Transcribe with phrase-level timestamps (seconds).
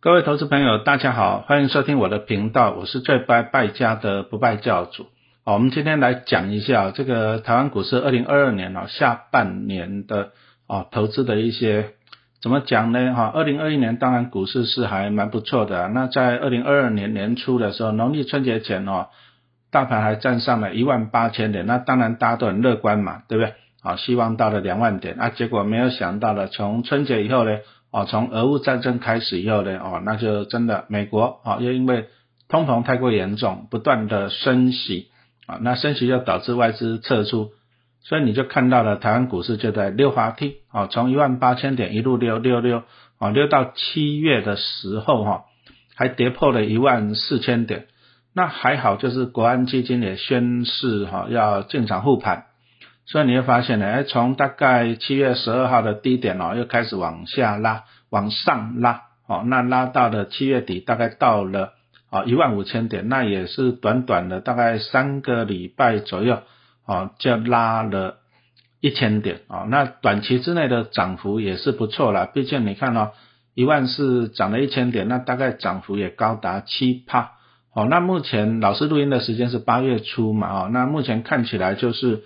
[0.00, 5.08] 各位投资朋友，大家好，欢迎收听我的频道，我是最不爱败家的不败教主。
[5.44, 10.30] 好，我们今天来讲一下这个台湾股市二零二二年啊下半年的
[10.68, 11.94] 啊投资的一些
[12.40, 13.12] 怎么讲呢？
[13.12, 15.88] 哈，二零二一年当然股市是还蛮不错的。
[15.88, 19.08] 那在二零二二年年初的时候，农历春节前哦，
[19.72, 23.54] 大盘还站上了一万八千点，那当然大家都很乐观嘛，对不对？
[23.82, 27.58] 啊，希望到了两万点，啊，结果没有想到的，从春节以后呢。
[27.90, 32.08] 哦，从俄乌战争开始以后呢，哦，那就真的美国啊，又因为
[32.48, 35.08] 通膨太过严重，不断的升息
[35.46, 37.52] 啊，那升息就导致外资撤出，
[38.02, 42.82] 所以你就看到了台湾股市就在溜滑梯啊，从一万八千点一路溜溜溜
[43.18, 45.44] 啊，溜到七月的时候哈，
[45.94, 47.86] 还跌破了一万四千点，
[48.34, 52.47] 那还好，就是国安基金也宣示哈要进场护盘。
[53.10, 61.72] 所以你会发现呢，哎，从大概七月十二号的低点哦，又开始往下拉，往上拉，哦，那拉到了七月底，大概到了
[62.10, 66.42] 啊一万五千点，那也是短短的大概三个礼拜左右，
[66.84, 68.18] 哦，就拉了
[68.82, 73.12] 一千点，哦，那短期之内的涨幅也是不错了，毕竟你看哦，
[73.54, 77.30] 一万四涨了一千点，那大概涨幅也高达七帕，
[77.72, 82.22] 哦，那目前老师录音的时间是八月初嘛，哦，那目前看起来就是。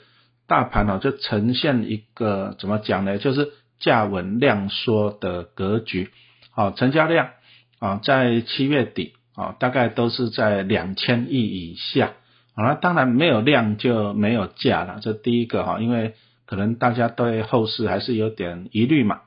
[0.46, 3.18] 大盘呢，就呈现一个怎么讲呢？
[3.18, 6.10] 就是价稳量缩的格局。
[6.50, 7.30] 好，成交量
[7.78, 12.12] 啊，在七月底啊，大概都是在两千亿以下。
[12.54, 14.98] 好了当然没有量就没有价了。
[15.00, 19.20] 这第一个哈，因为可能大家对后市还是有点疑虑嘛。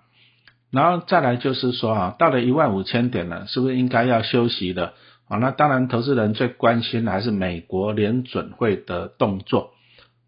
[0.71, 4.93] 然后再来就是说啊，到了一万五千点了，是不是应该要休息了？
[5.27, 9.71] 啊，那当然，投资人最关心的还是美国联准会的动作。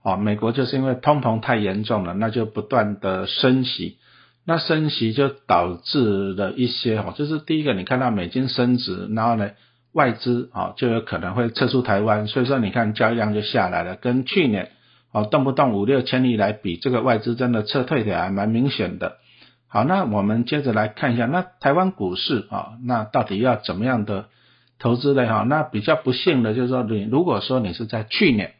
[0.08, 3.98] 哦，美国就是因为通膨太严重了，那就不断的升息，
[4.46, 9.50] 那升息就导致了一些哈，就是第一个你看到美金升值，然后呢
[9.92, 14.70] 外资啊就有可能会撤出台湾，所以说你看交易量就下来了，跟去年
[15.12, 19.18] 哦动不动五六千亿来比，这个外资真的撤退的还蛮明显的。
[19.68, 24.28] 好，那我们接着来看一下，那台湾股市啊，那到底要怎么样的
[24.80, 25.28] 投资呢？
[25.28, 28.54] 哈，那比较不幸的就是说，你如果说你是在去年。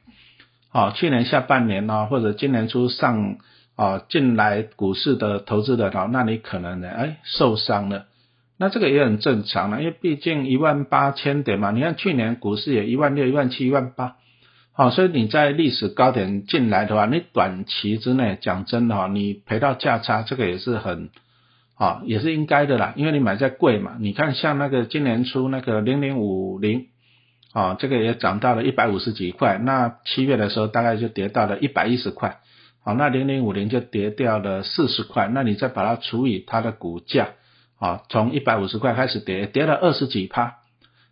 [0.70, 3.38] 啊，去年下半年呢，或者今年初上
[3.76, 8.06] 啊进来股市的投资的哦，那你可能呢，哎受伤了，
[8.58, 14.18] 那这个也很正常了，因为毕竟一万八千点嘛，你看去年股市也一万六、一万七、一万八，
[14.74, 21.10] 好，所以你在历史高点进来的话，你短期之内讲真的哈，你赔到价差，这个也是很
[21.76, 26.88] 啊，也是应该的啦，因为你买在贵嘛，你看像那个今年初那个零零五零。
[27.58, 32.38] 啊，这个也涨到了一百五十几块，那七月的时候大概就跌到了一百一十块，
[32.86, 37.30] 好，那零零五零就跌掉了四十块，那你再把它除以它的股价，
[37.80, 40.58] 啊，从一百五十块开始跌，跌了二十几趴，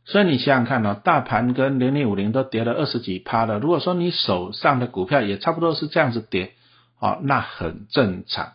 [0.04, 6.52] 所以你想想看呢，大盘跟零零五零都跌了二十几趴了，如果说你手上的股票也差不多是这样子跌，
[7.00, 8.52] 啊，那很正常。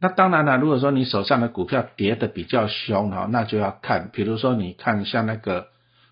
[0.00, 5.66] 那当然了，如果说你手上的股票跌的比较凶哈，那就要看，比如说你看像那个。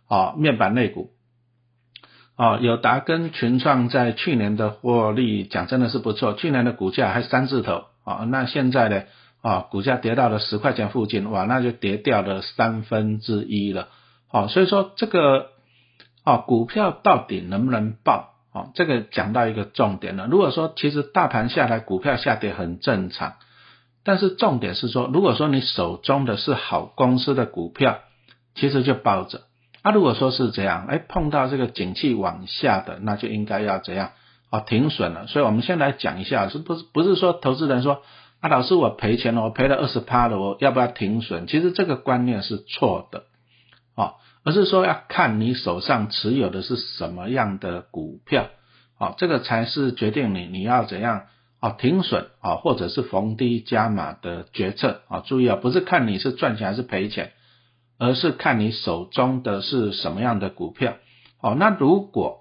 [0.09, 1.11] 啊，面板类股，
[2.37, 9.03] 啊，友达跟群创在去年的获利讲真的是不错，去年的股价还三字头，啊，那现在呢，
[9.43, 13.89] 啊，股价跌到了十块钱附近，哇，那就跌掉了三分之一了，
[14.29, 15.49] 好，所以说这个，
[16.23, 20.27] 啊，股票到底能不能爆，啊，这个讲到一个重点了。
[20.27, 23.35] 如果说其实大盘下来，股票下跌很正常，
[24.05, 27.99] 但是重点是说，如果说你手中的是好公司的股票，
[28.55, 29.41] 其实就抱着。
[29.87, 34.11] 那如果说是这样，哎，碰到这个景气往下的，那就应该要怎样？
[34.51, 35.29] 啊，停损了。
[35.29, 38.03] 所以我们先来讲一下，是不是不是说投资人说，
[38.41, 41.47] 啊，老师我赔钱了，我赔了二十趴了，我要不要停损？
[41.47, 43.27] 其实这个观念是错的，
[43.95, 48.49] 啊，而是说要看你手上持有的是什么样的股票，
[48.99, 51.27] 啊，这个才是决定你你要怎样
[51.61, 55.23] 啊停损啊，或者是逢低加码的决策啊。
[55.25, 57.31] 注意啊，不是看你是赚钱还是赔钱。
[57.99, 60.95] 而是看你手中的是什么样的股票，
[61.41, 62.41] 哦，那如果，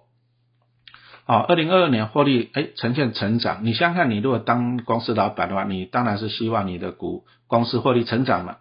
[1.25, 8.57] 哦，二零二二年获利哎呈现成长，你想想，你如果当公司老板的话，你当然是希望你的股公司获利成长嘛，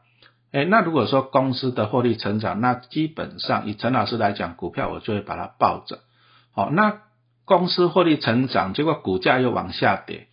[0.53, 5.99] 哎，那如果说公司的获利成长，那基本上以陈老师来讲，股票我就会把它抱着，
[6.53, 7.01] 好，那
[7.45, 10.29] 公司获利成长，结果股价又往下跌。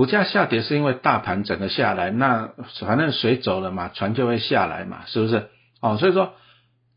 [0.00, 5.50] 股价下跌是因为大盘整个下来，那反正水走了嘛，船就会下来嘛，是不是？
[5.82, 6.32] 哦，所以说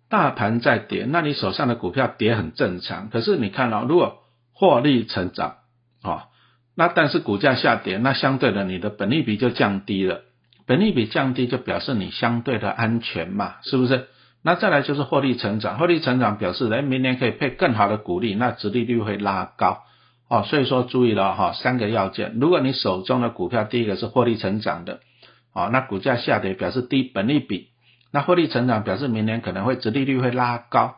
[0.10, 3.10] 大盘在跌，那你手上的股票跌很正常。
[3.10, 4.20] 可是你看到，如果
[4.54, 5.56] 获利成长，
[6.02, 6.22] 哦，
[6.78, 10.22] 那但是股价下跌，那相对的你的本利比就降低了，
[10.66, 14.08] 本利比降低就表示你相对的安全嘛，是不是？
[14.44, 19.80] 那再来就是获利成长，获利成长表示哎，明年可以配更好的股利，那殖利率会拉高
[20.34, 20.44] 哦。
[20.44, 22.38] 所以说注意了哈，三个要件。
[22.40, 25.00] 如果你手中的股票第一个是获利成长的，
[25.54, 27.68] 哦，那股价下跌表示低本利比，
[28.12, 30.96] 那获利成长表示明年可能会殖利率会拉高。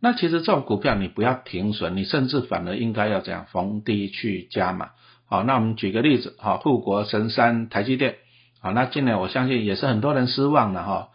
[0.00, 4.90] 那其实这种股票你不要停损，你甚至反而应该要这样逢低去加码。
[5.26, 8.14] 好，那我们举个例子，好，富国神山台积电，
[8.60, 11.08] 好，那今年我相信也是很多人失望了哈。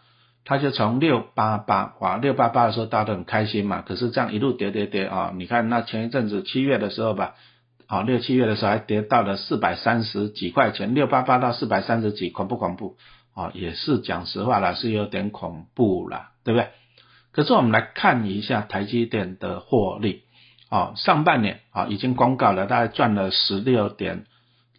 [0.44, 7.34] 它就从六八八哇，六八八的时候大家都很开心嘛，可是这样一路跌跌跌啊，你看那前一阵子七月的时候吧，
[7.94, 12.96] 啊六七月的时候还跌到了四百三十几块钱，六八八到四百三十几，恐不恐怖？
[13.34, 16.70] 啊，也是讲实话啦，是有点恐怖啦，对不对？
[17.30, 20.22] 可是我们来看一下台积电的获利，
[20.70, 24.24] 啊上半年啊已经公告了，大概赚了十六点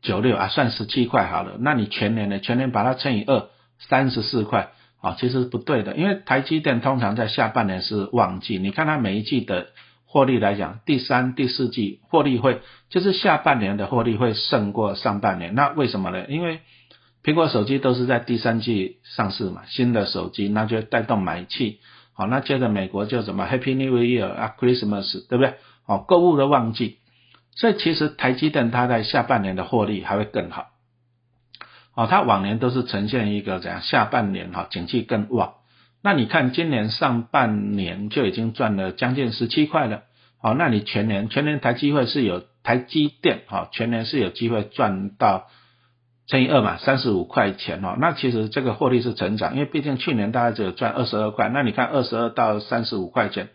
[0.02, 2.40] 九六啊，算十七块好了，那你全年呢？
[2.40, 3.48] 全年把它乘以二，
[3.80, 4.72] 三十四块。
[5.02, 9.68] 啊，其实不对的，因为台积电通常在下半年是旺季，你看它每一季的
[10.16, 16.26] 获利来讲，第三、第四季获利会就是下半年的获利会胜过上半年，那为什么呢？
[16.30, 16.62] 因为
[17.22, 21.82] 苹果手机都是在第三季上市嘛，新的手机那就带动买气，
[22.14, 25.56] 好，那接着美国就什么 Happy New Year 啊，Christmas，对不对？
[25.84, 27.00] 好，购物的旺季，
[27.54, 30.68] 所以其实台积电它在下半年的获利还会更好。
[31.94, 33.82] 哦，它往年都是呈现一个怎样？
[33.82, 35.56] 下半年哈，景气更旺。
[36.06, 40.04] 那你看今年上半年就已经赚了将近十七块了。
[40.40, 45.48] 好，那你全年全年台机会是有台积电哈，全年是有机会赚到
[46.28, 47.96] 乘以二嘛，三十五块钱哦。
[48.00, 51.50] 那其实这个获利是成长，因为毕竟去年大概只有赚二十二块。
[51.50, 53.50] 那你看二十二到三十五块钱，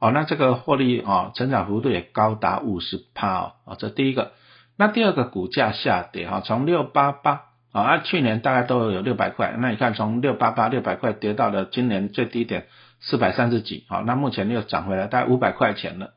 [0.00, 3.52] 哦，那这个获利哦，成长幅度也高达五十趴哦。
[3.64, 4.32] 哦，这第一个。
[4.76, 7.42] 那第二个股价下跌哈，从六八八。
[7.72, 12.66] 啊，去年大概都有六百块，那你看从六八八六百块跌到了今年最低点
[13.00, 16.12] 四百三十几，好，那目前又涨回来大概五百块钱了，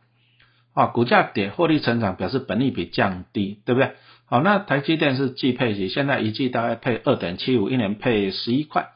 [0.73, 3.91] 啊，股价跌，获利成长表示本利比降低，对不对？
[4.25, 8.89] 好，那台积电是季配息，现在一季大概配二点七五，一年配十一块，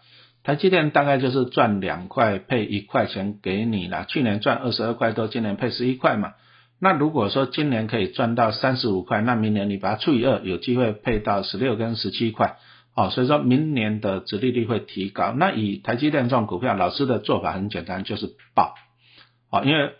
[0.43, 6.33] 台积电大概就是赚两块配一块钱给你了，去年赚二十二块多，今年配十一块嘛。
[6.81, 12.55] 那如果说今年可以赚到三十五块，那明年你把它除以二，有机会配到十六跟十七块，
[12.95, 15.33] 哦，所以说明年的殖利率会提高。
[15.35, 18.75] 那以台积电这种股票，老师的做法很简单，就是报，
[19.51, 19.91] 哦，因为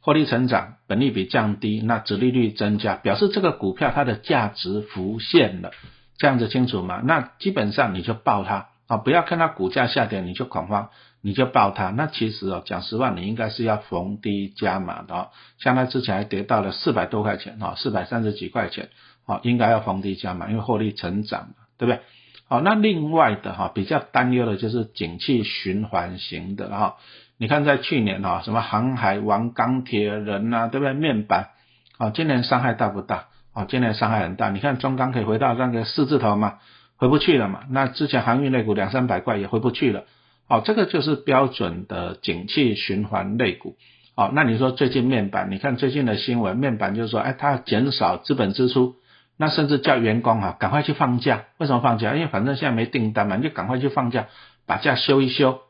[0.00, 5.72] 获利成长，本利比降低，那殖利率增加，表示这个股票它的价值浮现了，
[6.18, 7.02] 这样子清楚吗？
[7.04, 10.90] 那基本上你就报它，啊，不要看它股价下跌你就恐慌。
[11.20, 15.28] 你就报它，那其实哦，讲实话，你应该是要逢低加码的哦。
[15.58, 18.90] 像它之前还跌到了四百多块钱哈，四百三十几块钱，
[19.26, 22.00] 哦，应该要逢低加码，因为获利成长嘛，对不对？
[22.48, 26.96] 好，那另外的哈，比较担忧的就是景气循环型的哈。
[27.36, 30.94] 你看在去年哈，什么航海王、钢铁人呐，对不对？
[30.94, 31.50] 面板，
[31.98, 33.26] 啊，今年伤害大不大？
[33.52, 34.50] 啊，今年伤害很大。
[34.50, 36.58] 你看中钢可以回到那个四字头嘛，
[36.96, 37.64] 回不去了嘛。
[37.70, 40.04] 那之前航运类股两三百块也回不去了。
[40.48, 43.76] 哦，这个就是标准的景气循环类股。
[44.16, 48.96] 哦，那你说最近面板，你看最近的新闻，面板就是说，哎，它减少资本支出，
[49.36, 51.44] 那甚至叫员工哈，赶快去放假。
[51.58, 52.14] 为什么放假？
[52.14, 54.26] 因为反正现在没订单嘛，你就赶快去放假，
[54.66, 55.60] 把假休一休。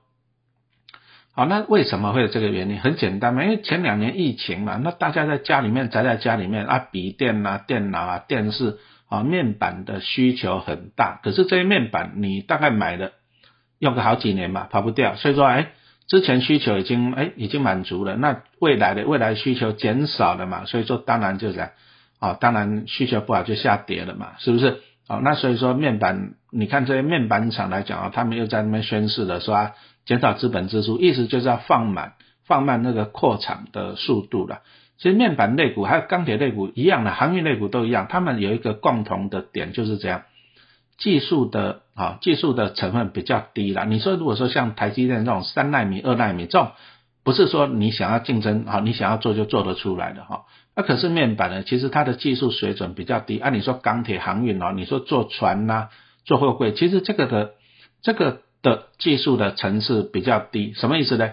[1.35, 2.81] 好，那为什么会有这个原因？
[2.81, 8.79] 很简单嘛，因为前两年疫情嘛，那大家在家里面宅在家里面啊，笔电啊、电脑啊、电视
[9.11, 11.21] 啊，面板的需求很大。
[11.23, 13.13] 可是这些面板你大概买的。
[13.79, 15.69] 用个好几年嘛，跑不掉，所以说，哎，
[16.07, 21.71] 之前需求已经，哎，已经满足了，那未来的未来需求减少了嘛，所以说当然就这样，
[22.19, 24.81] 啊，当然需求不好就下跌了嘛，是不是？
[25.07, 29.71] 啊，那所以说面板，你看这些面板厂来讲啊，他们又在那边宣示了，说
[30.05, 32.13] 减少资本支出，意思就是要放慢
[32.47, 34.61] 放慢那个扩产的速度了。
[34.99, 40.23] 其实面板类股还有钢铁类股一样的，航运类股都一样，他们有一个共同的点就是这样。
[40.99, 43.87] 技术的啊，技术的成分比较低了。
[43.87, 46.73] 你说如果说像台积电这种三纳米、二纳米这种，
[47.25, 50.45] 不是说你想要竞争啊，你想要做就做得出来的哈。
[50.75, 53.39] 那可是面板呢，其实它的技术水准比较低。
[53.39, 55.89] 按你说钢铁、航运哦，你说做船呐、
[56.25, 57.53] 做货柜，其实这个的
[58.03, 60.73] 这个的技术的层次比较低。
[60.75, 61.31] 什么意思呢？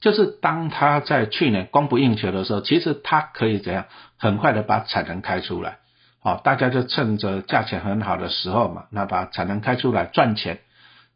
[0.00, 3.86] 就是当它在去年供不应求的时候，其实它可以怎样
[4.18, 5.78] 很快的把产能开出来。
[6.26, 10.58] 好，大家就趁着价钱很好的时候嘛，那把产能开出来赚钱。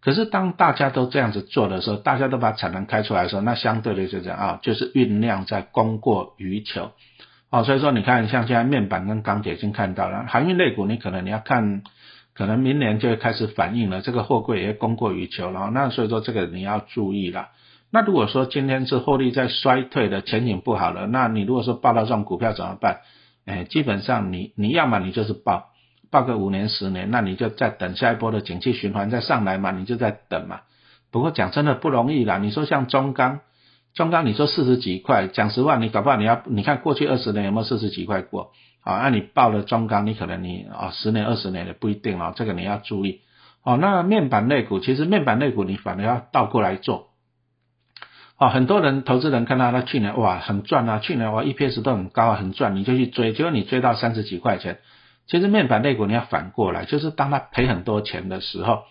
[0.00, 6.92] 可是当大家都这样子做的时候，大家都把产能开出来的时候，那相对的就这样啊，就是运量在供过于求。
[7.50, 11.82] 哦，所以说你看，像现在面板跟钢铁已经看到了，航运类股你可能你要看，
[12.32, 17.48] 可能明年就会开始反映了，这个货柜也供过于求了，那所以说这个你要注意了。
[17.90, 23.00] 那如果说今天是获利在衰退的前景不好了，那你如果说报到这种股票怎么办？
[23.50, 25.70] 哎，基本上你你要么你就是报
[26.08, 30.60] 报个五年十年，那你就再等下一波的景气循环再上来嘛，你就在等嘛。
[31.10, 33.40] 不过讲真的不容易啦，你说像中钢。
[33.92, 38.52] 中钢，你说四十几块，讲实话，你搞不好你要你看过去二十年有没有四十几块过？
[38.82, 43.22] 好，那你报了中钢，你可能你啊十年二十年也不一定哦，这个你要注意。
[43.64, 47.08] 哦，那面板类股，其实面板类股你反而要倒过来做。
[48.40, 54.78] 哦，很多人投资人看到他去年哇很赚啊，去年哇 EPS 都很高啊，很赚，你就去追，结果你追到三十几块钱。
[55.26, 58.84] 其实面板类股你要反过来，就是当他赔很多钱的时候。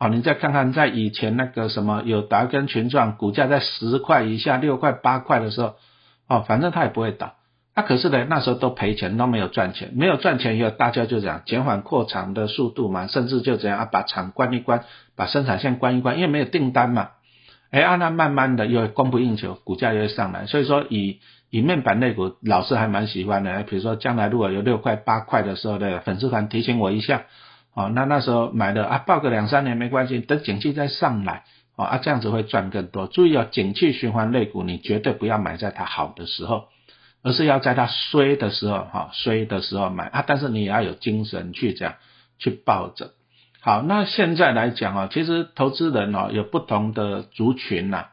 [0.00, 5.76] 哦，你再看看，在以前那个什么有达跟群创股价在十块以下、六块、八块的时候，
[6.28, 7.34] 哦，反正它也不会倒。
[7.76, 14.84] 那可是呢，那时候都赔钱，都没有赚钱，没有赚钱以后，大家就这样减缓扩厂的速度嘛，甚至就这样啊，把厂关一关，
[15.14, 17.10] 把生产线关一关，因为没有订单嘛。
[17.70, 20.46] 哎，啊那慢慢的又供不应求，股价又会上来。
[20.46, 21.20] 所以说，以
[21.50, 23.62] 以面板类股，老师还蛮喜欢的。
[23.64, 27.24] 比如说，将来如果有六块、八块的时候的粉丝团提醒我一下。
[27.74, 31.44] 哦，那那时候买的啊，报个两三年没关系，等景气再上来，
[31.76, 33.06] 哦啊，这样子会赚更多。
[33.06, 36.68] 注意哦，景气循环类股，你绝对不要买在它好的时候，
[37.22, 40.24] 而是要在它衰的时候，哈，衰的时候买啊。
[40.26, 41.96] 但是你也要有精神去这样
[42.38, 43.10] 去抱着。
[43.66, 48.06] 好，那现在来讲哦，其实投资人哦有不同的族群呐，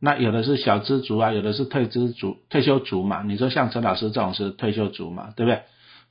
[0.00, 3.22] 那有的是小资族啊，有的是退资族、退休族嘛。
[3.22, 5.60] 你说像陈老师这种是退休族嘛，对不对？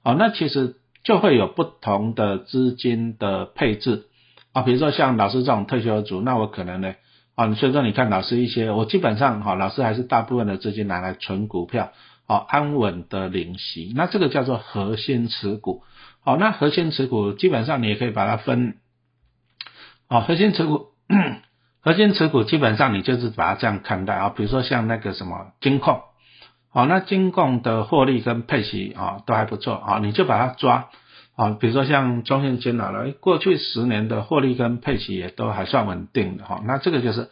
[0.03, 0.75] 好，那其实。
[1.05, 4.05] 就会有不同的资金的配置
[4.53, 6.95] 啊，比如说像老师这种退休族，那我可能呢
[7.35, 11.91] 啊，所以说你看老师一些，我基本上哈，老师还是大部分的资金拿来存股票，
[12.25, 15.83] 好安稳的领息，那这个叫做核心持股，
[16.21, 18.77] 好，那核心持股基本上你也可以把它分，
[20.13, 20.89] 哦，核心持股，
[21.82, 26.01] 核心持股基本上你就是把它这样看待啊，比如说像那个什么金控。
[26.72, 30.89] 好，那金控的获利跟配息啊都还不错啊，你就把它抓
[31.36, 37.29] 啊，比如说像中信金好了，过去十年的获利跟配息也都还算稳定的哈，那这个就是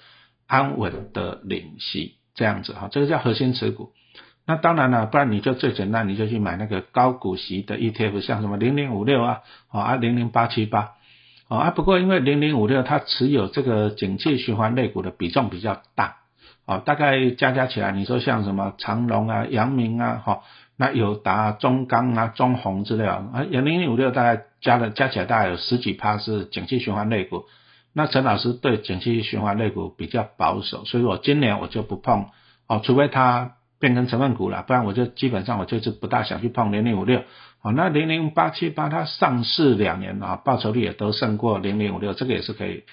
[0.48, 3.92] 安稳的领息这样子哈，这个叫核心持股。
[4.48, 10.94] 那当然了，不然你就最简单，你就去买那个高股息的 ETF，像什么零零五六啊，啊零零八七八
[11.58, 16.18] 啊，不过因为零零五六它持有这个景气循环类股的比重比较大。
[16.66, 20.42] 哦，大概加加起来，你说像什么长隆啊、阳明啊，哈，
[20.78, 27.46] 那友达、中钢啊、中红之类啊，啊，零零五六大概加了加起来大概有十几趴是景气循环类股。
[27.94, 32.28] 那陈老师对景气循环类股比较保守，所以我今年我就不碰，
[32.68, 37.24] 哦，除非它变成成分股了，不然我就基本上我就是不大想去碰零零五六。
[37.64, 42.84] 好，那零零八七八它上市两年啊，报酬率也都胜过零零五六，这个也是可以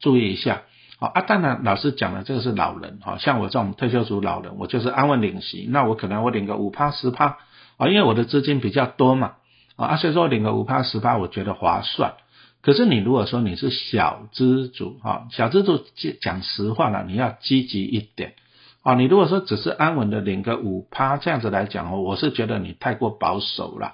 [0.00, 0.62] 注意一下。
[0.98, 7.36] 好啊，当然老师讲的这个是老人，哈，像我这种退休族老人，我就是安稳领息，那我可能我领个五趴十趴，
[7.76, 9.32] 啊，因为我的资金比较多嘛，
[9.76, 12.14] 啊，所以说领个五趴十趴，我觉得划算。
[12.62, 15.84] 可是你如果说你是小资族，哈，小资族
[16.22, 18.34] 讲实话了，你要积极一点，
[18.82, 23.92] 啊，你如果说只是安稳的领个五趴这样子来讲，我是觉得你太过保守了，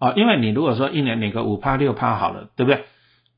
[0.00, 2.84] 啊，因为你如果说一年领个五趴六趴好了，对不对？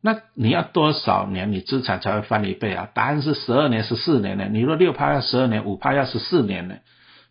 [0.01, 2.89] 那你要多少年你资产才会翻一倍啊？
[2.95, 4.47] 答案是十二年、十四年呢。
[4.51, 6.77] 你说六趴要十二年，五趴要十四年呢。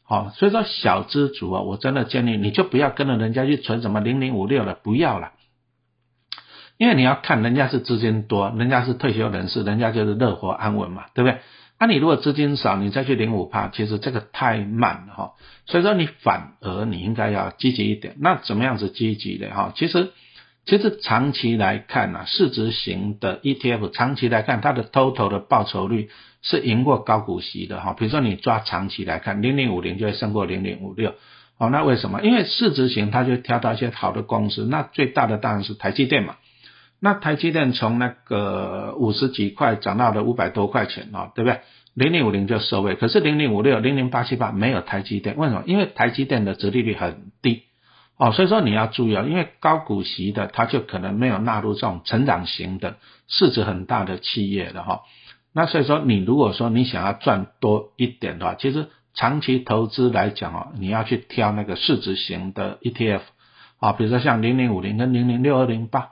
[0.04, 5.32] 好，所以说小资族啊，我真的建议你就不要跟着人家去存什么零零五六了，不要了。
[6.78, 11.40] 因为你要看人家是资金多，人家是退休人士，人家就是乐活安稳嘛，对不对？
[11.82, 15.32] 那你如果资金少，你再去零五趴，其实这个太慢了哈。
[15.66, 18.16] 所以说你反而你应该要积极一点。
[18.20, 19.74] 那怎么样子积极的哈？
[19.76, 20.12] 其实。
[20.64, 26.12] 其实长期来看呢，市值型的 ETF 长期来看，它的 total 的报酬率
[26.44, 27.96] 是赢过高股息的哈。
[27.98, 31.16] 比如说你抓长期来看，零零五零就会胜过零零五六。
[31.58, 32.22] 哦，那为什么？
[32.22, 36.36] 因为市值型它就挑到一些好的公司，那最大的当然是台积电嘛。
[37.04, 41.62] 那台积电从那个五十几块涨到了五百多块钱啊，对不对？
[41.96, 45.64] 零零五零就收尾，可是零零五六、零零八七八没有台积电，为什么？
[45.66, 47.64] 因为台积电的折利率很低。
[48.18, 55.02] 哦，所以说你要注意啊，因为高股息的，它就可能没有纳入这种成长型的、市值很大的企业的哈。
[55.54, 63.22] 那所以说，你如果说你想要赚多一点的话，其实长期投资来讲哦，你要去挑那个市值型的 ETF
[63.80, 66.12] 啊，比如说像零零五零跟零零六二零八。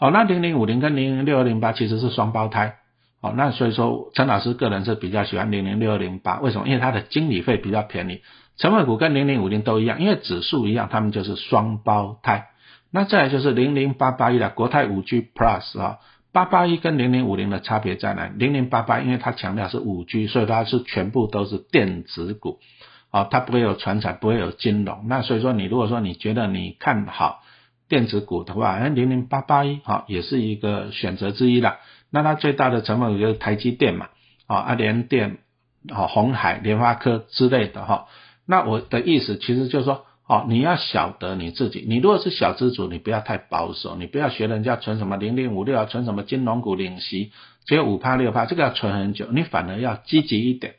[0.00, 2.76] 好，那零零五零跟零零六二零八其实是双胞胎。
[3.20, 6.68] 好，那所以说陈老师个人是比较喜欢零零六二零八，为什么？
[6.68, 8.22] 因为它的经理费比较便宜。
[8.58, 12.46] 成分股跟零零五零都一样，因为指数一样，它们就是双胞胎。
[12.92, 15.98] 那再来就是零零八八一的国泰五 G Plus 啊，
[16.32, 18.30] 八八一跟零零五零的差别在哪？
[18.32, 22.60] 零零八八因为它强调是五 G，所以它是全部都是电子股，
[23.10, 25.06] 啊，它不会有船产，不会有金融。
[25.08, 27.42] 那所以说你如果说你觉得你看好
[27.88, 31.78] 电子股的话，哎，零零八八一好也是一个选择之一啦。
[32.10, 34.08] 那它最大的成分就是台积电嘛，
[34.46, 35.38] 啊，阿联电、
[35.90, 38.06] 啊红海、联发科之类的哈。
[38.46, 40.04] 那我的意思其实就是说。
[40.30, 47.32] 哦，你要晓得你自己，你如果是小资主，你不要太保守，你不要学人家存什么零零五六啊，存什么金融股领息，
[47.64, 50.74] 只有五趴六趴，这个要存很久，你反而要积极一点。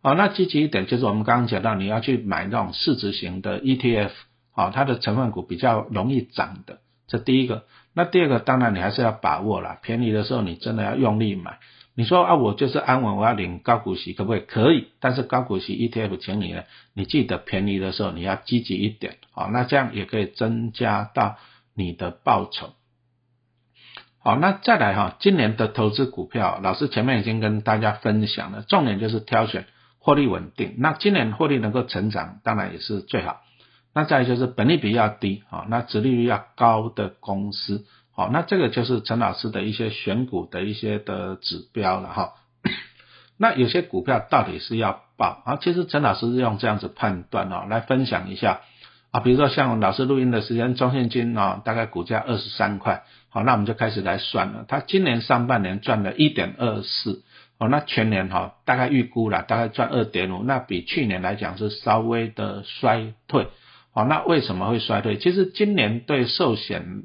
[0.00, 4.10] 哦，那积极一点就是我们刚刚讲到，你要去买那种市值型的 ETF，
[4.54, 7.64] 哦，它的成分股比较容易涨的，这第一个。
[7.92, 11.58] 那第二个，当然你还是要把握啦，便宜的时候你真的要用力买。
[11.96, 14.40] 你说啊，我就是安稳，我要领高股息，可不可以？
[14.40, 21.36] 可以，但是高股息 ETF，请你呢，你记得便宜的时候你要积极一点，好，那这样也可以增加到
[21.72, 22.70] 你的报酬。
[24.18, 29.66] 好，那再来哈，今年的投资股票，老师前面已经跟大家分享了，重点就是挑选
[30.00, 30.74] 获利稳定。
[30.78, 33.42] 那今年获利能够成长，当然也是最好。
[33.94, 37.86] 那再就是本利比要低，好，那殖利率要高的公司。
[38.16, 42.32] 好，那这个就是陈老师的一些选股的一些的指标了哈。
[43.36, 45.58] 那有些股票到底是要报啊？
[45.60, 48.60] 其实陈老师是用这样子判断哦，来分享一下
[49.10, 49.18] 啊。
[49.18, 54.64] 比如说像老师录音的时间，中信金啊，大概股价二十三块，好，那我们就开始来算了。
[54.68, 57.24] 它今年上半年赚了一点二四，
[57.58, 63.48] 哦，那全年哈大概预估了大概赚二点五，那比去年来讲是稍微的衰退。
[63.94, 65.16] 好，那为什么会衰退？
[65.16, 67.04] 其实今年对寿险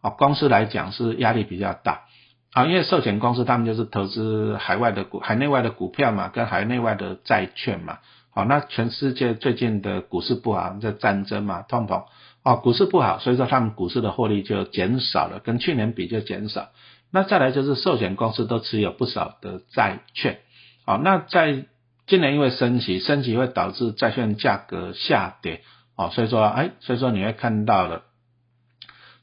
[0.00, 2.04] 啊，公司来讲是压力比较大
[2.52, 7.98] 啊，因为寿险公司他们就是投资海外的股、海内外的股票嘛，跟海内外的债券嘛。
[8.34, 12.04] 好，那全世界最近的股市不好，这战争嘛，通膨
[12.42, 16.70] 啊，股市不好，所以说他们股市的获利就减少了，跟去年比就减少。
[17.10, 20.38] 那再来就是寿险公司都持有不少的债券，
[20.86, 21.66] 好，那在
[22.06, 25.60] 今年因为升息，升息会导致债券价格下跌，
[25.96, 28.02] 哦，所以说，哎，所以说你会看到了。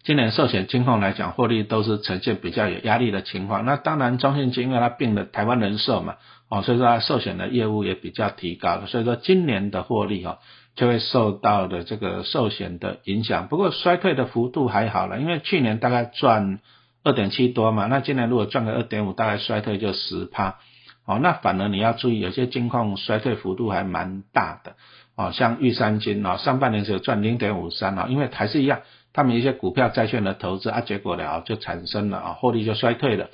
[0.01, 3.65] 今年寿险金控来讲，获利都是呈现比较有压力的情况。
[3.65, 6.15] 那当然，中信金因为它并了台湾人寿嘛，
[6.47, 8.87] 哦，所以说它寿险的业务也比较提高了。
[8.87, 10.39] 所以说今年的获利哈，
[10.75, 13.49] 就会受到的这个寿险的影响。
[13.49, 16.59] 不过衰退的幅度还好了，因为去年大概赚
[17.03, 20.59] 二点七多嘛，那今年如果赚个二点五，大概衰退就十趴。
[21.05, 24.75] 哦，那反而你要注意，有些金控衰退幅度还蛮大的。
[25.19, 28.79] 哦，像玉山金哦，上半年只有赚零点五三啊，因为还是一样。
[29.11, 33.27] 他们一些股票、债券的投资啊，结果了就产生了啊，获利就衰退了。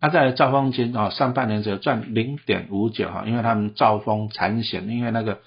[0.00, 5.40] 那在兆丰金啊，上半年只有赚零点五九哈，因为他们兆丰产险，因为那个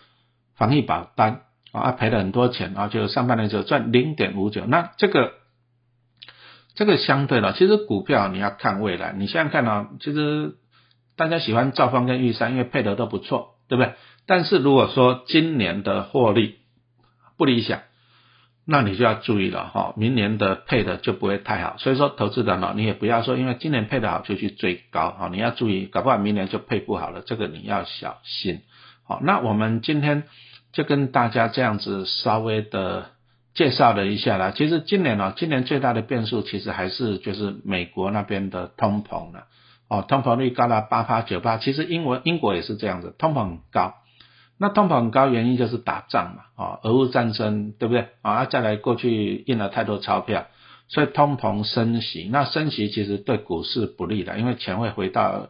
[0.58, 4.66] 防疫保单啊，赔了很多钱啊，就上半年只有赚零点五九。
[4.66, 5.32] 那这个
[6.76, 9.14] 这个相对了，其实股票你要看未来。
[9.14, 10.56] 你现在看啊，其实
[11.16, 13.94] 大家喜欢兆丰跟玉山，因为配得都不错，对不对？
[14.30, 16.60] 但是如果说今年的获利
[17.36, 17.80] 不理想，
[18.64, 28.62] 那你就要注意了哈，明年的配的就不会太好，所以说投资人呢，你也不要说因为今年配的好就去追高哈，你要注意，搞不好明年就配不好了，这个你要小心。
[29.04, 30.26] 好，那我们今天
[30.74, 33.08] 就跟大家这样子稍微的
[33.56, 34.54] 介绍了一下啦。
[34.56, 39.46] 其实今年呢，今年最大的变数其实还是就是美国那边的通膨了，
[39.88, 43.96] 哦，通膨率高达八八九八，其实英国英国也是这样子，通膨很高。
[44.62, 48.10] 那通膨很高，原因就是打仗嘛，啊，俄乌战争，对不对？
[48.22, 50.48] 啊，再来过去印了太多钞票，
[50.90, 55.48] 所以通膨升息，那升息其实对股市不利的，因为钱会回到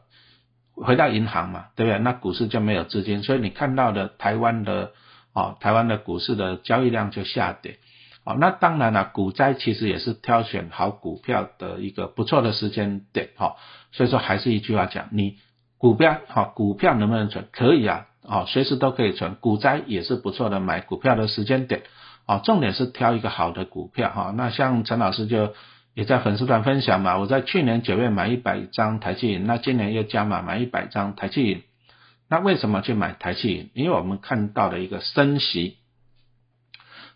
[0.75, 1.97] 回到银行嘛，对不对？
[1.97, 4.91] 那股市就没有资金，所以你看到的台湾的
[5.33, 7.79] 啊，台湾的股市的交易量就下跌，
[8.23, 13.55] 啊，那当然了，股灾其实也是挑选好股票的一个不错的时间点，哈，
[13.91, 15.37] 所以说还是一句话讲，你
[15.79, 17.47] 股票哈，股票能不能存？
[17.51, 18.05] 可以啊。
[18.29, 21.81] 哦，随时都可以存，股灾也是不错的买股票的时间点。
[22.27, 24.31] 哦，重点是挑一个好的股票哈。
[24.37, 25.55] 那像陈老师就
[25.95, 31.63] 也在粉丝团分享嘛，我在去年九月买一百张台积银，那今年又加码买一百张台积银。
[32.29, 33.71] 那为什么去买台积银？
[33.73, 35.77] 因为我们看到的一个升息，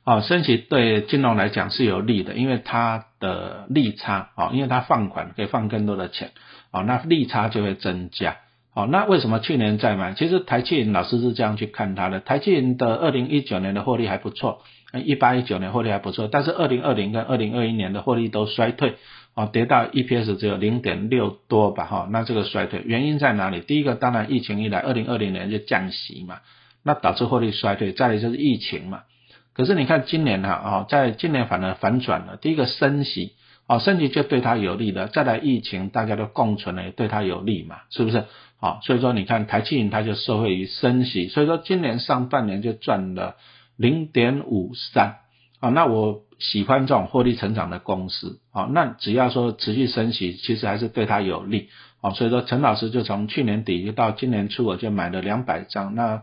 [0.04, 6.32] 哦，升息对金融来讲是有利的，因为它的利差，哦，因为它放款可以放更多的钱，
[6.72, 8.38] 哦，那利差就会增加。
[8.76, 10.14] 好，那为什么去年再买？
[10.14, 14.64] 其实台积老师是这样去看它的，台积的二零一九年的获利还不错，
[15.06, 18.96] 一八一九年获利还不错，但是二零二零跟二零二一年的获利都衰退，
[19.36, 23.60] 哦，跌到 EPS 只有零点六多吧，哈，那这个衰退原因在哪里？
[23.60, 26.40] 第一个当然疫情一来，二零二零年就降息嘛，
[26.84, 29.04] 那导致获利衰退，再来就是疫情嘛，
[29.54, 33.34] 可是你看今年哈哦，在今年反而反转了，第一个升息
[33.68, 38.26] 哦，升息就对它有利了，再来疫情大家都共存了，也对它有利嘛，是不是？
[38.64, 43.36] 啊，所以说你看台积银它就受惠于升息，所以说今年上半年就赚了
[43.76, 45.18] 零点五三
[45.60, 51.68] 啊，那我喜欢这种获利成长的公司啊，那只要说持续升息，其实还是对它有利
[52.00, 56.22] 啊，所以说陈老师就从去年底就到今年初，我就买了两百张，那。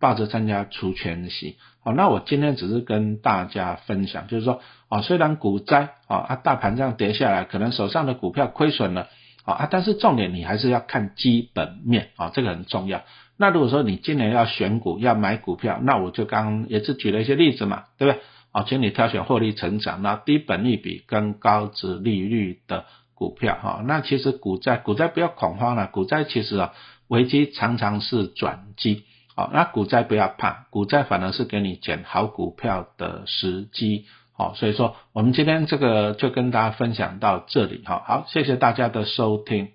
[0.00, 9.08] 抱着参加除权息，好，那我今天只是跟大家分享，就是说，啊，虽然股灾，啊，啊，大盘这样跌下来，可能手上的股票亏损了，
[9.44, 13.02] 啊，但是重点你还是要看基本面，啊，这个很重要。
[13.36, 18.22] 那如果说你今年要选股，要买股票，那我就刚也是举了一些例子嘛，对不对？
[18.52, 26.72] 啊，请你挑选获利成长、那低本利比跟高值利率的股票，哈，那其实股债，股债不要恐慌了，股债其实啊，
[27.08, 29.04] 危机常常是转机。
[29.36, 34.06] 好，那股债不要怕，股债反而是给你捡好股票的时机。
[34.36, 37.82] 好，所以说我们今天这个就跟大家分享到这里。
[37.84, 39.73] 哈，好，谢谢大家的收听。